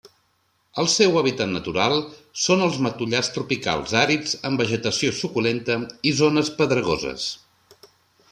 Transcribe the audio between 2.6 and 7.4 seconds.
els matollars tropicals àrids amb vegetació suculenta i zones pedregoses.